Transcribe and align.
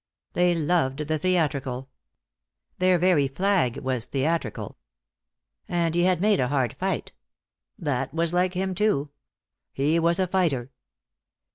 They 0.33 0.55
loved 0.55 0.97
the 1.07 1.19
theatrical. 1.19 1.87
Their 2.79 2.97
very 2.97 3.27
flag 3.27 3.77
was 3.77 4.05
theatrical. 4.05 4.79
And 5.67 5.93
he 5.93 6.05
had 6.05 6.19
made 6.19 6.39
a 6.39 6.47
hard 6.47 6.73
fight 6.79 7.11
That 7.77 8.11
was 8.11 8.33
like 8.33 8.55
him, 8.55 8.73
too; 8.73 9.11
he 9.71 9.99
was 9.99 10.17
a 10.19 10.25
fighter. 10.25 10.71